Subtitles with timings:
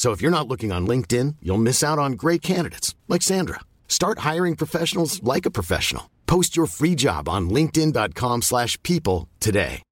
[0.00, 3.60] So if you're not looking on LinkedIn, you'll miss out on great candidates like Sandra.
[3.86, 6.08] Start hiring professionals like a professional.
[6.26, 9.82] Post your free job on linkedin.com/people slash people today.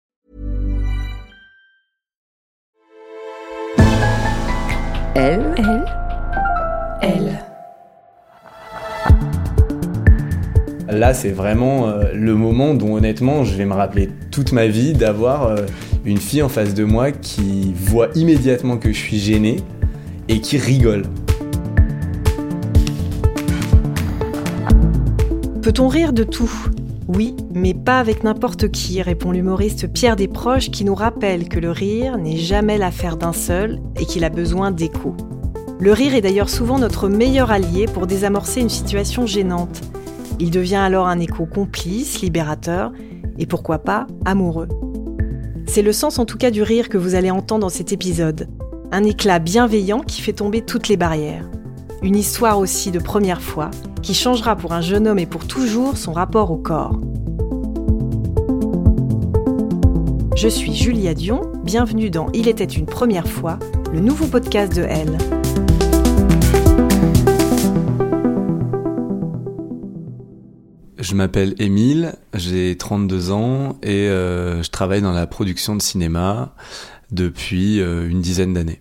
[5.14, 5.84] Elle, elle,
[7.02, 7.44] elle.
[10.88, 14.94] Là, c'est vraiment euh, le moment dont honnêtement, je vais me rappeler toute ma vie
[14.94, 15.66] d'avoir euh,
[16.06, 19.56] une fille en face de moi qui voit immédiatement que je suis gêné
[20.28, 21.04] et qui rigole.
[25.62, 26.50] Peut-on rire de tout?
[27.08, 31.70] Oui, mais pas avec n'importe qui, répond l'humoriste Pierre Desproges qui nous rappelle que le
[31.70, 35.16] rire n'est jamais l'affaire d'un seul et qu'il a besoin d'écho.
[35.80, 39.80] Le rire est d'ailleurs souvent notre meilleur allié pour désamorcer une situation gênante.
[40.38, 42.92] Il devient alors un écho complice, libérateur
[43.38, 44.68] et pourquoi pas amoureux.
[45.66, 48.48] C'est le sens en tout cas du rire que vous allez entendre dans cet épisode.
[48.91, 51.44] Un éclat bienveillant qui fait tomber toutes les barrières.
[52.03, 53.70] Une histoire aussi de première fois
[54.03, 56.98] qui changera pour un jeune homme et pour toujours son rapport au corps.
[60.35, 63.58] Je suis Julia Dion, bienvenue dans Il était une première fois,
[63.92, 65.18] le nouveau podcast de Elle.
[70.98, 76.55] Je m'appelle Émile, j'ai 32 ans et euh, je travaille dans la production de cinéma
[77.11, 78.80] depuis euh, une dizaine d'années.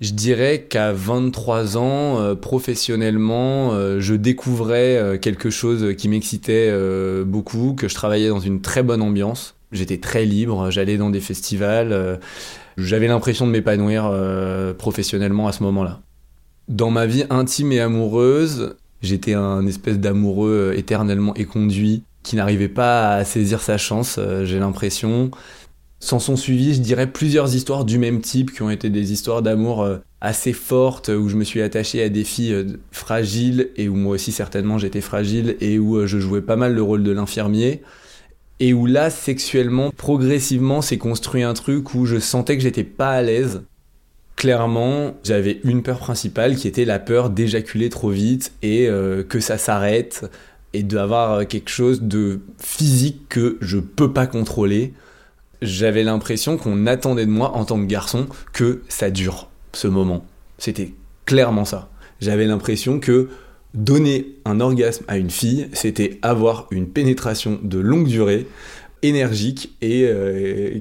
[0.00, 6.70] Je dirais qu'à 23 ans, euh, professionnellement, euh, je découvrais euh, quelque chose qui m'excitait
[7.24, 9.54] beaucoup, que je travaillais dans une très bonne ambiance.
[9.72, 12.20] J'étais très libre, j'allais dans des festivals,
[12.76, 14.12] j'avais l'impression de m'épanouir
[14.78, 16.00] professionnellement à ce moment-là.
[16.68, 23.14] Dans ma vie intime et amoureuse, j'étais un espèce d'amoureux éternellement éconduit qui n'arrivait pas
[23.14, 25.32] à saisir sa chance, j'ai l'impression.
[25.98, 29.40] S'en sont suivies, je dirais, plusieurs histoires du même type qui ont été des histoires
[29.40, 33.88] d'amour euh, assez fortes où je me suis attaché à des filles euh, fragiles et
[33.88, 37.02] où moi aussi certainement j'étais fragile et où euh, je jouais pas mal le rôle
[37.02, 37.82] de l'infirmier.
[38.60, 43.10] Et où là, sexuellement, progressivement, s'est construit un truc où je sentais que j'étais pas
[43.10, 43.62] à l'aise.
[44.34, 48.88] Clairement, j'avais une peur principale qui était la peur d'éjaculer trop vite et
[49.28, 50.30] que ça s'arrête
[50.74, 54.92] et d'avoir quelque chose de physique que je peux pas contrôler.
[55.62, 60.24] J'avais l'impression qu'on attendait de moi en tant que garçon que ça dure ce moment.
[60.58, 60.92] C'était
[61.24, 61.90] clairement ça.
[62.20, 63.28] J'avais l'impression que
[63.74, 68.46] donner un orgasme à une fille, c'était avoir une pénétration de longue durée,
[69.02, 70.78] énergique et euh,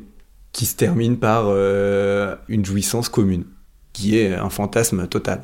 [0.54, 3.44] qui se termine par euh, une jouissance commune,
[3.92, 5.44] qui est un fantasme total.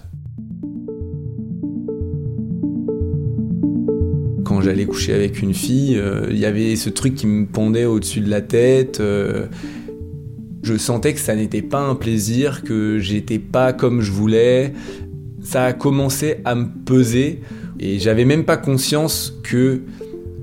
[4.51, 7.85] Quand j'allais coucher avec une fille, euh, il y avait ce truc qui me pendait
[7.85, 9.00] au-dessus de la tête.
[9.00, 9.45] euh,
[10.62, 14.73] je sentais que ça n'était pas un plaisir, que j'étais pas comme je voulais.
[15.41, 17.40] Ça a commencé à me peser
[17.79, 19.84] et j'avais même pas conscience que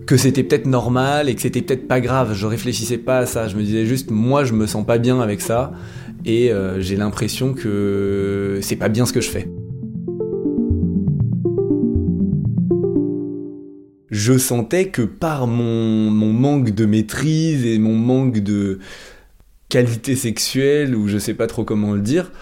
[0.07, 2.33] que c'était peut-être normal et que c'était peut-être pas grave.
[2.33, 3.47] Je réfléchissais pas à ça.
[3.47, 5.73] Je me disais juste, moi, je me sens pas bien avec ça
[6.25, 9.47] et euh, j'ai l'impression que c'est pas bien ce que je fais.
[14.19, 18.81] Je sentais que par mon, mon manque de maîtrise et mon manque de
[19.69, 22.33] qualité sexuelle, ou je sais pas trop comment le dire,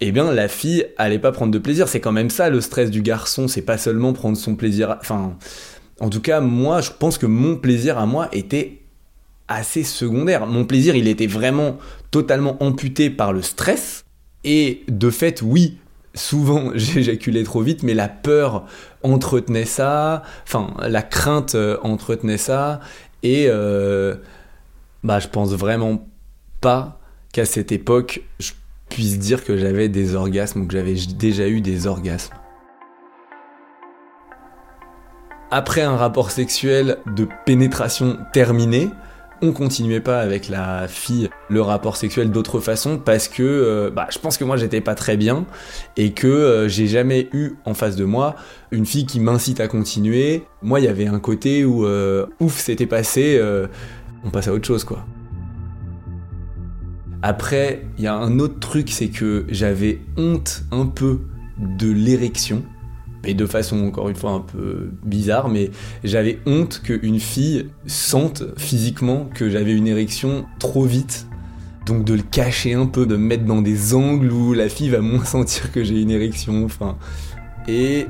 [0.00, 1.88] eh bien la fille allait pas prendre de plaisir.
[1.88, 4.96] C'est quand même ça le stress du garçon, c'est pas seulement prendre son plaisir.
[4.98, 5.36] Enfin,
[6.00, 8.80] en tout cas, moi, je pense que mon plaisir à moi était
[9.46, 10.46] assez secondaire.
[10.46, 11.76] Mon plaisir, il était vraiment
[12.10, 14.06] totalement amputé par le stress.
[14.42, 15.76] Et de fait, oui,
[16.16, 18.66] souvent j'éjaculais trop vite, mais la peur
[19.02, 22.80] entretenait ça, enfin, la crainte euh, entretenait ça.
[23.22, 24.16] Et euh,
[25.04, 26.06] bah, je pense vraiment
[26.60, 26.98] pas
[27.32, 28.52] qu'à cette époque, je
[28.88, 32.34] puisse dire que j'avais des orgasmes ou que j'avais déjà eu des orgasmes.
[35.50, 38.90] après un rapport sexuel de pénétration terminé,
[39.42, 44.06] on continuait pas avec la fille le rapport sexuel d'autre façon parce que euh, bah,
[44.10, 45.46] je pense que moi j'étais pas très bien
[45.96, 48.36] et que euh, j'ai jamais eu en face de moi
[48.70, 50.44] une fille qui m'incite à continuer.
[50.62, 53.40] Moi il y avait un côté où euh, ouf c'était passé,
[54.24, 55.04] on passe à autre chose quoi.
[57.22, 61.20] Après il y a un autre truc c'est que j'avais honte un peu
[61.58, 62.62] de l'érection
[63.26, 65.70] et de façon encore une fois un peu bizarre, mais
[66.04, 71.26] j'avais honte qu'une fille sente physiquement que j'avais une érection trop vite.
[71.86, 74.88] Donc de le cacher un peu, de me mettre dans des angles où la fille
[74.88, 76.96] va moins sentir que j'ai une érection, enfin.
[77.68, 78.06] Et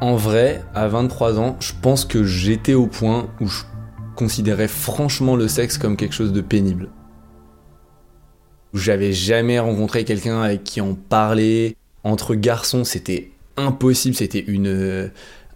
[0.00, 3.62] en vrai, à 23 ans, je pense que j'étais au point où je
[4.16, 6.90] considérais franchement le sexe comme quelque chose de pénible.
[8.74, 11.76] J'avais jamais rencontré quelqu'un avec qui en parler.
[12.04, 13.32] Entre garçons, c'était
[13.66, 15.10] impossible, c'était une,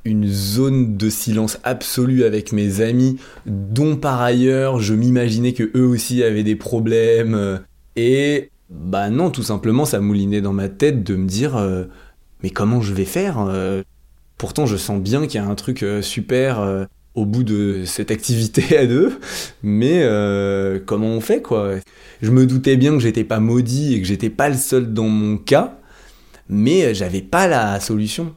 [0.07, 5.87] une zone de silence absolu avec mes amis, dont par ailleurs je m'imaginais que eux
[5.87, 7.61] aussi avaient des problèmes.
[7.97, 11.85] Et bah non, tout simplement, ça moulinait dans ma tête de me dire euh,
[12.43, 13.83] mais comment je vais faire euh?
[14.39, 18.11] Pourtant, je sens bien qu'il y a un truc euh, super au bout de cette
[18.11, 19.19] activité à deux,
[19.63, 20.03] mais
[20.87, 21.73] comment on fait quoi?
[22.23, 25.09] Je me doutais bien que j'étais pas maudit et que j'étais pas le seul dans
[25.09, 25.79] mon cas
[26.49, 28.35] mais j'avais pas la solution.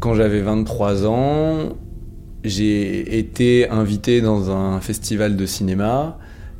[0.00, 1.76] Quand j'avais 23 ans,
[2.44, 6.18] j'ai été invité dans un festival de cinéma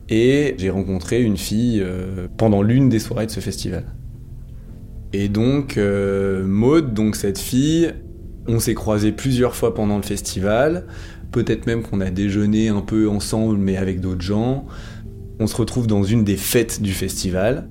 [0.09, 3.85] et j'ai rencontré une fille euh, pendant l'une des soirées de ce festival.
[5.13, 7.93] Et donc, euh, Maude, donc cette fille,
[8.49, 10.87] on s'est croisés plusieurs fois pendant le festival.
[11.33, 14.67] Peut-être même qu'on a déjeuné un peu ensemble, mais avec d'autres gens
[15.39, 17.69] on se retrouve dans une des fêtes du festival,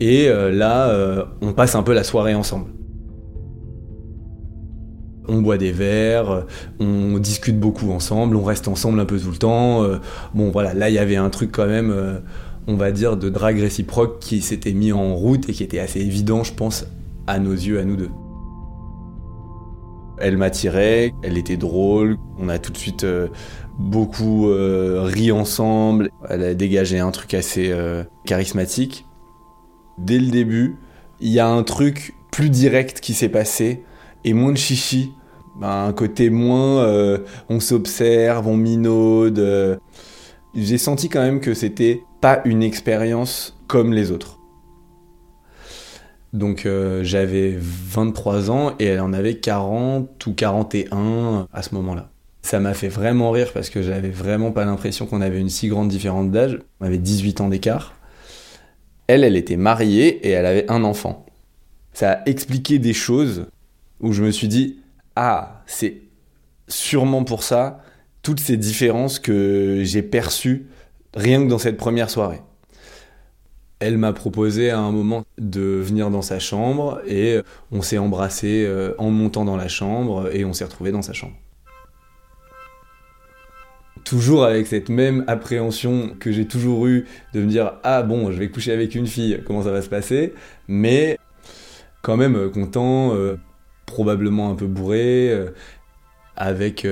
[0.00, 2.70] et euh, là, euh, on passe un peu la soirée ensemble.
[5.28, 6.46] On boit des verres,
[6.80, 9.84] on discute beaucoup ensemble, on reste ensemble un peu tout le temps.
[9.84, 9.98] Euh,
[10.34, 11.94] bon voilà, là il y avait un truc quand même,
[12.66, 16.00] on va dire, de drague réciproque qui s'était mis en route et qui était assez
[16.00, 16.84] évident, je pense,
[17.28, 18.10] à nos yeux, à nous deux.
[20.22, 23.04] Elle m'attirait, elle était drôle, on a tout de suite
[23.78, 26.10] beaucoup euh, ri ensemble.
[26.28, 29.06] Elle a dégagé un truc assez euh, charismatique.
[29.98, 30.76] Dès le début,
[31.20, 33.84] il y a un truc plus direct qui s'est passé
[34.24, 35.12] et moins de chichi.
[35.60, 37.18] Ben, un côté moins euh,
[37.48, 39.80] on s'observe, on minaude.
[40.54, 44.38] J'ai senti quand même que c'était pas une expérience comme les autres.
[46.32, 46.66] Donc
[47.02, 52.08] j'avais 23 ans et elle en avait 40 ou 41 à ce moment-là.
[52.42, 55.68] Ça m'a fait vraiment rire parce que j'avais vraiment pas l'impression qu'on avait une si
[55.68, 56.58] grande différence d'âge.
[56.80, 57.94] On avait 18 ans d'écart.
[59.06, 61.26] Elle, elle était mariée et elle avait un enfant.
[61.92, 63.46] Ça a expliqué des choses
[64.00, 64.78] où je me suis dit
[65.14, 65.98] Ah, c'est
[66.66, 67.82] sûrement pour ça
[68.22, 70.66] toutes ces différences que j'ai perçues
[71.14, 72.40] rien que dans cette première soirée.
[73.84, 77.40] Elle m'a proposé à un moment de venir dans sa chambre et
[77.72, 81.12] on s'est embrassé euh, en montant dans la chambre et on s'est retrouvé dans sa
[81.12, 81.34] chambre.
[84.04, 88.38] Toujours avec cette même appréhension que j'ai toujours eue de me dire ah bon je
[88.38, 90.32] vais coucher avec une fille comment ça va se passer?
[90.68, 91.18] Mais
[92.02, 93.34] quand même euh, content euh,
[93.84, 95.36] probablement un peu bourré
[96.36, 96.86] avec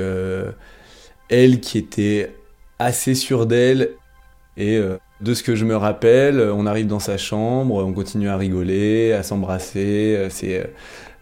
[1.28, 2.34] elle qui était
[2.80, 3.90] assez sûre d'elle
[4.60, 4.80] et
[5.20, 9.12] de ce que je me rappelle on arrive dans sa chambre on continue à rigoler
[9.12, 10.70] à s'embrasser c'est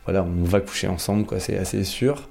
[0.05, 2.29] voilà on va coucher ensemble quoi c'est assez sûr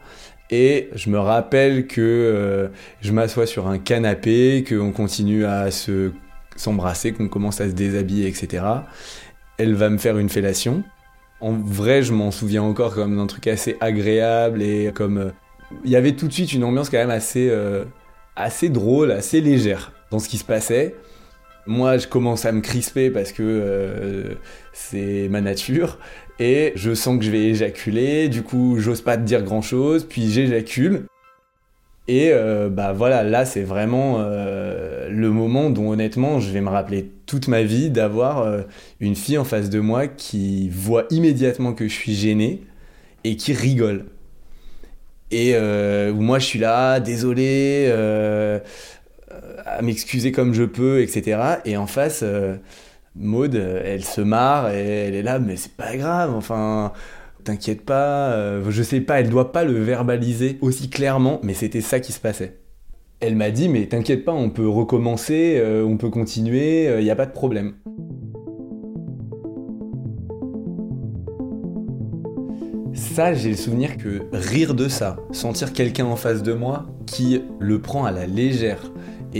[0.49, 2.67] et je me rappelle que euh,
[3.01, 6.11] je m'assois sur un canapé, qu'on continue à se
[6.55, 8.63] s'embrasser, qu'on commence à se déshabiller, etc.
[9.57, 10.83] Elle va me faire une fellation.
[11.39, 15.29] En vrai, je m'en souviens encore comme d'un truc assez agréable et comme euh,
[15.83, 17.83] il y avait tout de suite une ambiance quand même assez euh,
[18.35, 20.95] assez drôle, assez légère dans ce qui se passait.
[21.65, 24.37] Moi, je commence à me crisper parce que
[24.71, 25.97] c'est ma nature
[26.39, 30.05] et je sens que je vais éjaculer, du coup j'ose pas te dire grand chose,
[30.07, 31.05] puis j'éjacule.
[32.07, 36.69] Et euh, bah voilà, là c'est vraiment euh, le moment dont honnêtement je vais me
[36.69, 38.61] rappeler toute ma vie d'avoir euh,
[39.01, 42.63] une fille en face de moi qui voit immédiatement que je suis gêné
[43.23, 44.05] et qui rigole.
[45.31, 45.53] Et
[46.13, 47.91] moi je suis là, désolé,
[49.65, 51.39] à m'excuser comme je peux, etc.
[51.65, 52.23] Et en face
[53.19, 56.93] Maude, elle se marre et elle est là, mais c'est pas grave, enfin,
[57.43, 61.81] t'inquiète pas, euh, je sais pas, elle doit pas le verbaliser aussi clairement, mais c'était
[61.81, 62.57] ça qui se passait.
[63.19, 67.11] Elle m'a dit, mais t'inquiète pas, on peut recommencer, euh, on peut continuer, il euh,
[67.11, 67.73] a pas de problème.
[72.93, 77.41] ça, j'ai le souvenir que rire de ça, sentir quelqu'un en face de moi qui
[77.59, 78.91] le prend à la légère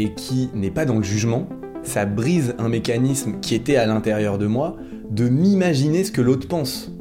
[0.01, 1.47] et qui n'est pas dans le jugement,
[1.83, 4.77] ça brise un mécanisme qui était à l'intérieur de moi
[5.09, 6.91] de m'imaginer ce que l'autre pense.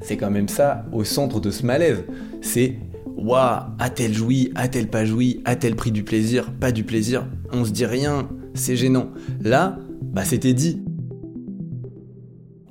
[0.00, 2.04] C'est quand même ça au centre de ce malaise.
[2.40, 2.76] C'est
[3.16, 7.70] Waouh, a-t-elle joui, a-t-elle pas joui, a-t-elle pris du plaisir, pas du plaisir, on se
[7.70, 9.10] dit rien, c'est gênant.
[9.42, 10.82] Là, bah c'était dit.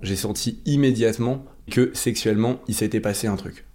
[0.01, 3.65] J'ai senti immédiatement que sexuellement, il s'était passé un truc.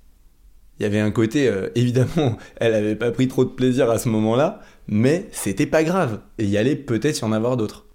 [0.81, 3.99] Il y avait un côté, euh, évidemment, elle avait pas pris trop de plaisir à
[3.99, 6.21] ce moment-là, mais c'était pas grave.
[6.39, 7.87] Et il y allait peut-être y en avoir d'autres.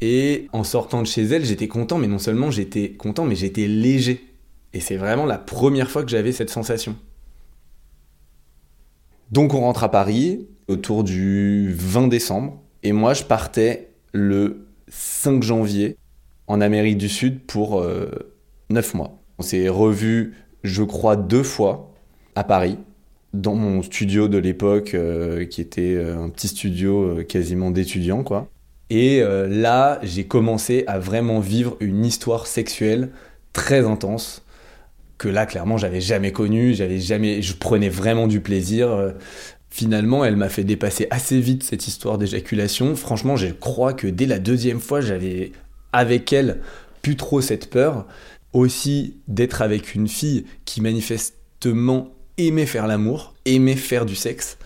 [0.00, 3.68] Et en sortant de chez elle, j'étais content, mais non seulement j'étais content, mais j'étais
[3.68, 4.34] léger.
[4.72, 6.96] Et c'est vraiment la première fois que j'avais cette sensation.
[9.30, 15.42] Donc on rentre à Paris autour du 20 décembre, et moi je partais le 5
[15.42, 15.96] janvier
[16.46, 18.10] en Amérique du Sud pour euh,
[18.70, 19.18] 9 mois.
[19.38, 20.34] On s'est revu,
[20.64, 21.94] je crois, deux fois
[22.34, 22.78] à Paris,
[23.32, 28.22] dans mon studio de l'époque, euh, qui était euh, un petit studio euh, quasiment d'étudiants,
[28.22, 28.48] quoi.
[28.90, 33.08] Et là, j'ai commencé à vraiment vivre une histoire sexuelle
[33.54, 34.44] très intense
[35.16, 36.74] que là, clairement, j'avais jamais connue.
[36.74, 39.14] J'avais jamais, je prenais vraiment du plaisir.
[39.70, 42.94] Finalement, elle m'a fait dépasser assez vite cette histoire d'éjaculation.
[42.94, 45.52] Franchement, je crois que dès la deuxième fois, j'avais
[45.94, 46.60] avec elle
[47.00, 48.06] plus trop cette peur
[48.52, 54.58] aussi d'être avec une fille qui manifestement aimait faire l'amour, aimait faire du sexe,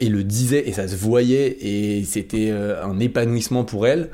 [0.00, 4.10] et le disait, et ça se voyait, et c'était euh, un épanouissement pour elle,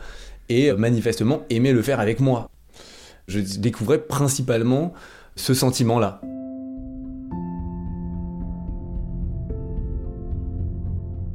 [0.48, 2.50] et manifestement aimait le faire avec moi.
[3.28, 4.92] Je découvrais principalement
[5.36, 6.20] ce sentiment-là.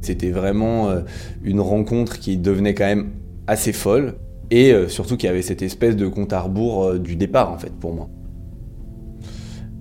[0.02, 1.00] C'était vraiment euh,
[1.42, 3.10] une rencontre qui devenait quand même
[3.46, 4.14] assez folle.
[4.50, 7.58] Et euh, surtout qu'il y avait cette espèce de compte à rebours du départ, en
[7.58, 8.08] fait, pour moi.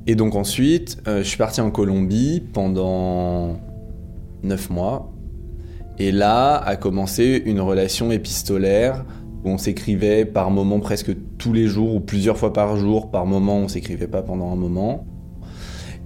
[0.08, 3.58] Et donc ensuite, euh, je suis parti en Colombie pendant
[4.44, 5.12] 9 mois.
[5.98, 9.06] Et là a commencé une relation épistolaire
[9.44, 13.12] où on s'écrivait par moments presque tous les jours ou plusieurs fois par jour.
[13.12, 15.06] Par moment, on s'écrivait pas pendant un moment.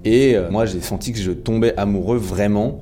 [0.06, 2.82] Et moi, j'ai senti que je tombais amoureux vraiment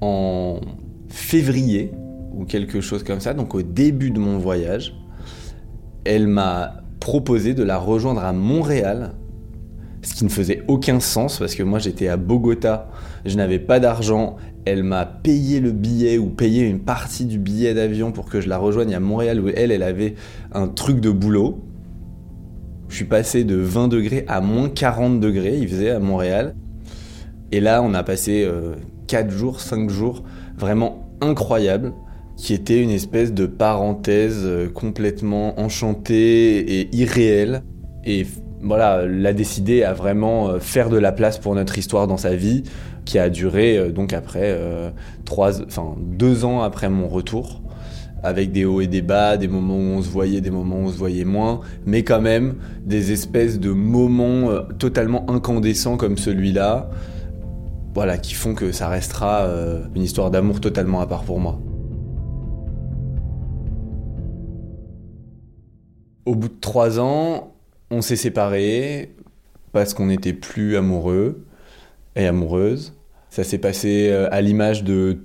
[0.00, 0.60] en
[1.08, 1.92] février
[2.32, 3.34] ou quelque chose comme ça.
[3.34, 4.94] Donc au début de mon voyage,
[6.04, 9.12] elle m'a proposé de la rejoindre à Montréal,
[10.02, 12.88] ce qui ne faisait aucun sens parce que moi j'étais à Bogota,
[13.24, 14.34] je n'avais pas d'argent,
[14.64, 18.48] elle m'a payé le billet ou payé une partie du billet d'avion pour que je
[18.48, 20.16] la rejoigne à Montréal où elle, elle avait
[20.50, 21.60] un truc de boulot.
[22.88, 26.56] Je suis passé de 20 degrés à moins 40 degrés, il faisait à Montréal.
[27.52, 28.50] Et là, on a passé
[29.06, 30.24] 4 euh, jours, 5 jours
[30.58, 31.92] vraiment incroyables
[32.36, 37.62] qui était une espèce de parenthèse euh, complètement enchantée et irréelle.
[38.04, 38.26] Et
[38.62, 42.18] voilà, elle a décidé à vraiment euh, faire de la place pour notre histoire dans
[42.18, 42.62] sa vie,
[43.04, 44.58] qui a duré euh, donc après
[45.24, 47.62] trois, enfin deux ans après mon retour,
[48.22, 50.86] avec des hauts et des bas, des moments où on se voyait, des moments où
[50.86, 56.90] on se voyait moins, mais quand même des espèces de moments totalement incandescents comme celui-là,
[57.94, 59.48] voilà, qui font que ça restera
[59.94, 61.58] une histoire d'amour totalement à part pour moi.
[66.26, 67.54] Au bout de trois ans,
[67.90, 69.14] on s'est séparés
[69.72, 71.44] parce qu'on n'était plus amoureux
[72.16, 72.94] et amoureuse.
[73.30, 75.18] Ça s'est passé euh, à l'image de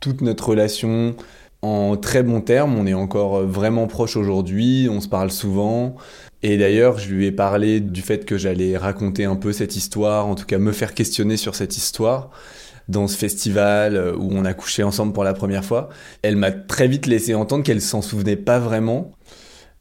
[0.00, 1.14] toute notre relation
[1.60, 2.74] en très bons termes.
[2.78, 5.96] On est encore vraiment proches aujourd'hui, on se parle souvent.
[6.42, 10.26] Et d'ailleurs, je lui ai parlé du fait que j'allais raconter un peu cette histoire,
[10.26, 12.30] en tout cas me faire questionner sur cette histoire
[12.88, 15.90] dans ce festival euh, où on a couché ensemble pour la première fois.
[16.22, 19.12] Elle m'a très vite laissé entendre qu'elle s'en souvenait pas vraiment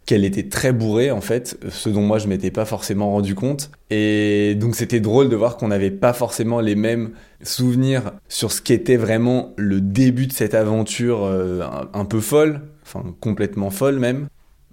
[0.06, 3.72] qu'elle était très bourrée en fait, ce dont moi je m'étais pas forcément rendu compte.
[3.90, 8.62] Et donc c'était drôle de voir qu'on n'avait pas forcément les mêmes souvenirs sur ce
[8.62, 14.28] qu'était vraiment le début de cette aventure euh, un, peu folle, enfin complètement folle même.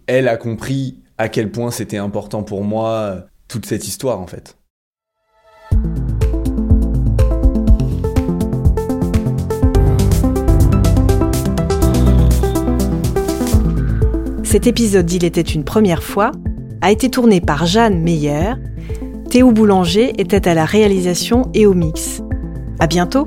[0.06, 4.56] Elle a compris à quel point c'était important pour moi toute cette histoire en fait.
[14.52, 16.30] Cet épisode d'Il était une première fois
[16.82, 18.52] a été tourné par Jeanne Meyer.
[19.30, 22.20] Théo Boulanger était à la réalisation et au mix.
[22.78, 23.26] À bientôt!